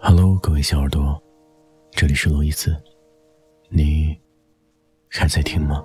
[0.00, 1.22] Hello，各位小耳朵，
[1.92, 2.76] 这里是罗伊斯，
[3.68, 4.20] 你
[5.08, 5.84] 还在听吗？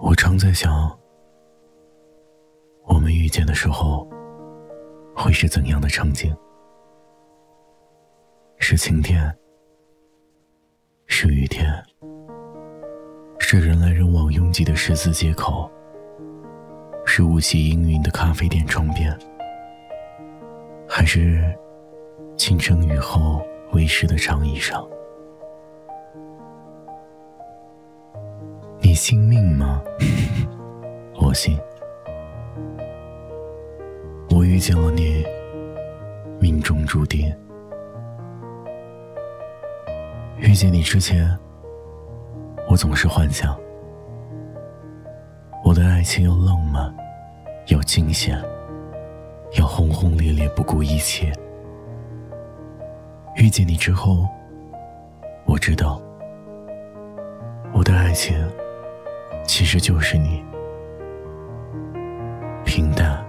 [0.00, 0.96] 我常在想，
[2.84, 4.08] 我们遇见的时候
[5.16, 6.32] 会是怎样的场景？
[8.58, 9.36] 是晴天，
[11.16, 11.72] 是雨天。
[13.38, 15.70] 是人来人往拥挤的十字街口，
[17.06, 19.16] 是雾气氤氲的咖啡店窗边，
[20.88, 21.56] 还是
[22.36, 23.40] 清晨雨后
[23.74, 24.84] 微湿的长椅上？
[28.80, 29.80] 你信命吗？
[31.22, 31.56] 我信。
[34.30, 35.24] 我遇见了你，
[36.40, 37.32] 命中注定。
[40.38, 41.36] 遇见你之前。
[42.66, 43.54] 我总是幻想，
[45.62, 46.92] 我的爱情要浪漫，
[47.66, 48.42] 要惊险，
[49.58, 51.30] 要轰轰烈烈，不顾一切。
[53.36, 54.26] 遇见你之后，
[55.44, 56.00] 我知道，
[57.72, 58.34] 我的爱情
[59.44, 60.42] 其实就是你，
[62.64, 63.22] 平淡、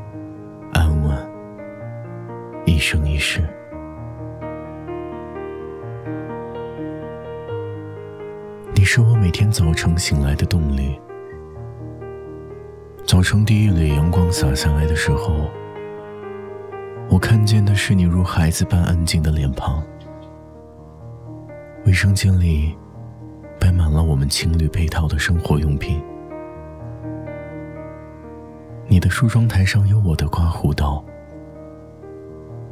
[0.73, 1.15] 安稳，
[2.65, 3.43] 一生一世。
[8.95, 10.97] 是我每天早晨醒来的动力。
[13.05, 15.51] 早晨第一缕阳光洒下来的时候，
[17.09, 19.83] 我看见的是你如孩子般安静的脸庞。
[21.85, 22.73] 卫生间里
[23.59, 26.01] 摆满了我们情侣配套的生活用品。
[28.87, 31.03] 你的梳妆台上有我的刮胡刀，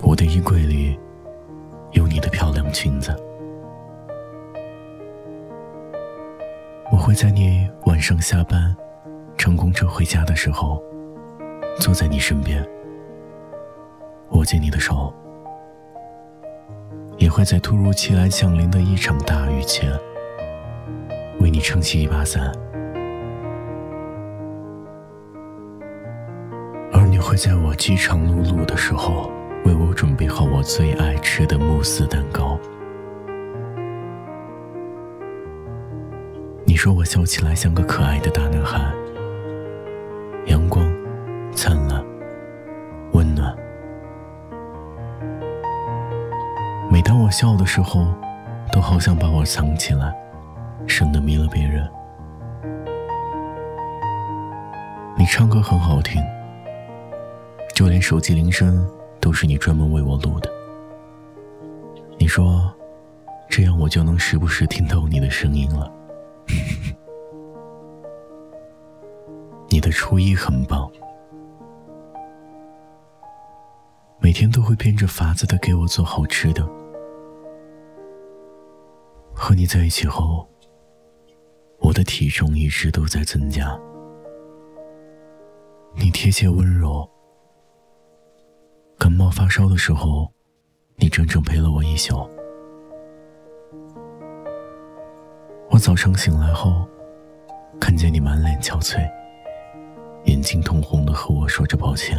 [0.01, 0.97] 我的衣柜里
[1.91, 3.13] 有你的漂亮裙子。
[7.13, 8.75] 在你晚上下班
[9.37, 10.81] 乘公车回家的时候，
[11.79, 12.65] 坐在你身边，
[14.31, 15.13] 握紧你的手；
[17.17, 19.91] 也会在突如其来降临的一场大雨前，
[21.39, 22.51] 为你撑起一把伞；
[26.91, 29.29] 而你会在我饥肠辘辘的时候，
[29.65, 32.57] 为我准备好我最爱吃的慕斯蛋糕。
[36.73, 38.81] 你说我笑起来像个可爱的大男孩，
[40.47, 40.83] 阳光
[41.53, 42.03] 灿烂，
[43.11, 43.55] 温暖。
[46.89, 48.07] 每当我笑的时候，
[48.71, 50.11] 都好想把我藏起来，
[50.87, 51.87] 省得迷了别人。
[55.15, 56.19] 你唱歌很好听，
[57.75, 58.83] 就连手机铃声
[59.19, 60.49] 都是你专门为我录的。
[62.17, 62.73] 你说，
[63.47, 65.87] 这样我就能时不时听到你的声音了。
[69.69, 70.91] 你的初一很棒，
[74.19, 76.63] 每天都会变着法子的给我做好吃的。
[79.33, 80.47] 和你在一起后，
[81.79, 83.77] 我的体重一直都在增加。
[85.95, 87.09] 你贴切温柔，
[88.97, 90.31] 感冒发烧的时候，
[90.95, 92.29] 你整整陪了我一宿。
[95.83, 96.87] 早上醒来后，
[97.77, 99.05] 看见你满脸憔悴，
[100.23, 102.17] 眼睛通红的和我说着抱歉，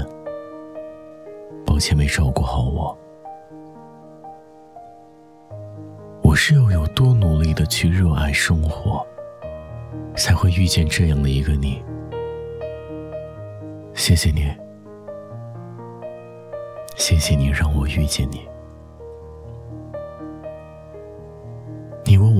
[1.64, 2.94] 抱歉没照顾好我。
[6.22, 9.02] 我是要有多努力的去热爱生活，
[10.14, 11.82] 才会遇见这样的一个你。
[13.94, 14.54] 谢谢你，
[16.96, 18.46] 谢谢你让我遇见你。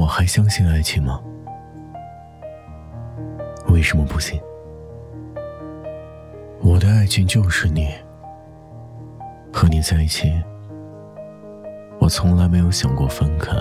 [0.05, 1.19] 我还相信爱情吗？
[3.69, 4.39] 为什么不信？
[6.61, 7.89] 我的爱情就是你，
[9.51, 10.31] 和你在一起，
[11.99, 13.57] 我从来没有想过分开，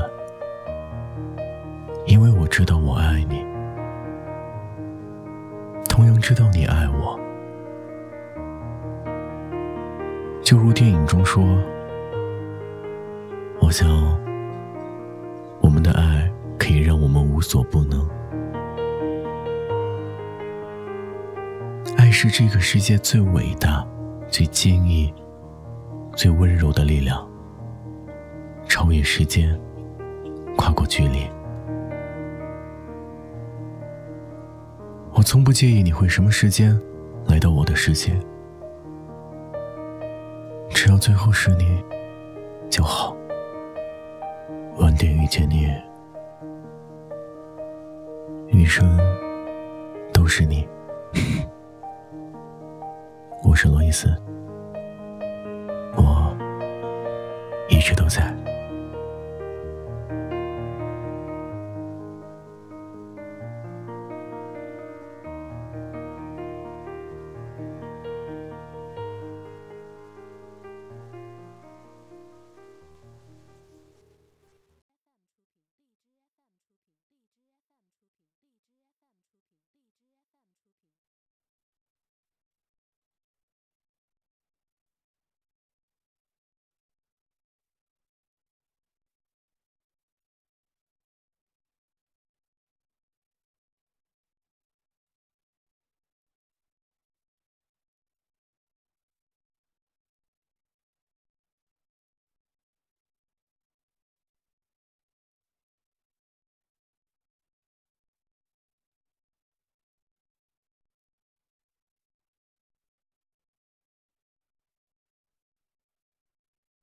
[2.08, 3.42] 因为我知道我爱你，
[5.88, 7.18] 同样知道你爱我。
[10.42, 11.42] 就如电影中说，
[13.62, 13.88] 我想。
[17.54, 18.10] 所不能。
[21.98, 23.88] 爱是这个世界最伟大、
[24.28, 25.14] 最坚毅、
[26.16, 27.30] 最温柔的力量，
[28.68, 29.56] 超越时间，
[30.58, 31.30] 跨过距离。
[35.12, 36.76] 我从不介意你会什么时间
[37.28, 38.20] 来到我的世界，
[40.72, 41.84] 只要最后是你
[42.68, 43.16] 就好。
[44.78, 45.72] 晚点遇见你，
[48.64, 48.98] 余生
[50.14, 50.66] 都是你。
[53.44, 54.08] 我是罗伊斯，
[55.98, 56.34] 我
[57.68, 58.34] 一直都在。